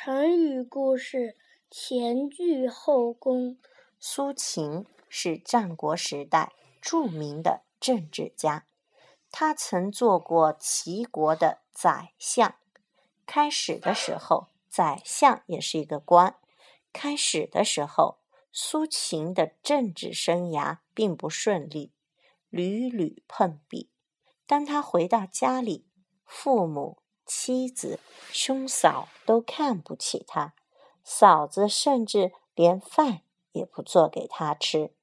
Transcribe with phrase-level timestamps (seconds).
[0.00, 1.36] 成语故事：
[1.68, 3.58] 前倨后恭。
[3.98, 8.64] 苏秦是战国时代著名的政治家，
[9.32, 12.54] 他曾做过齐国的宰相。
[13.26, 16.36] 开始的时候，宰相也是一个官。
[16.92, 18.18] 开始的时候，
[18.52, 21.90] 苏秦的政治生涯并不顺利，
[22.50, 23.90] 屡屡碰壁。
[24.46, 25.88] 当他回到家里，
[26.24, 26.98] 父母。
[27.28, 28.00] 妻子、
[28.32, 30.54] 兄嫂都看不起他，
[31.04, 33.20] 嫂子甚至连饭
[33.52, 34.94] 也不做给他吃。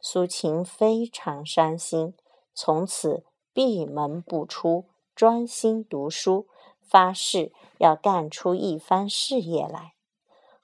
[0.00, 2.14] 苏秦非常伤心，
[2.52, 6.48] 从此闭门不出，专心读书，
[6.80, 9.92] 发誓要干出一番事业来。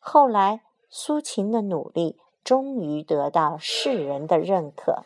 [0.00, 5.05] 后来，苏秦的努力终于得到世人的认可，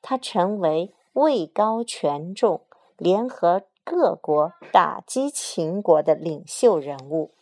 [0.00, 2.64] 他成为位高权重、
[2.96, 3.64] 联合。
[3.90, 7.32] 各国打击秦国的领袖人物。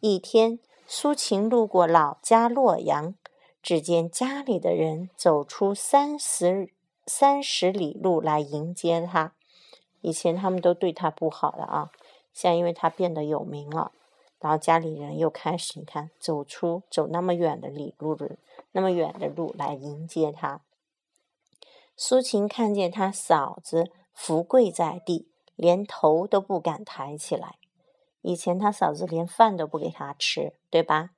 [0.00, 3.14] 一天，苏秦路过老家洛阳，
[3.62, 6.70] 只见家里的人走出三十
[7.04, 9.34] 三十里路来迎接他。
[10.00, 11.90] 以前他们都对他不好了啊，
[12.32, 13.92] 现在因为他变得有名了，
[14.40, 18.38] 然后家里人又开始你看走出走那么远的里路的
[18.70, 20.62] 那么远的路来迎接他。
[21.94, 25.28] 苏秦看见他嫂子伏跪在地。
[25.62, 27.54] 连头都不敢抬起来。
[28.20, 31.10] 以前他嫂子连饭都不给他吃，对吧？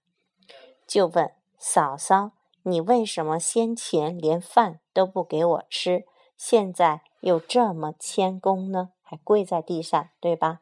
[0.87, 2.33] 就问嫂嫂
[2.65, 6.05] ：“你为什么先前连饭都不给我吃，
[6.37, 8.91] 现在又这么谦恭呢？
[9.03, 10.61] 还跪在地上，对吧？”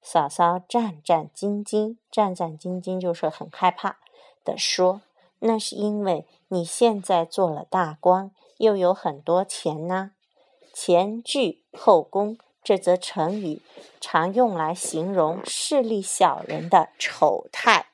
[0.00, 3.98] 嫂嫂战战兢兢，战战兢兢就是很害怕
[4.44, 5.02] 的说
[5.40, 10.12] ：“那是因为你现在做了大官，又有很多钱呢。
[10.72, 13.62] 前倨后恭。”这则成语
[14.00, 17.86] 常用来形容势利小人的丑态。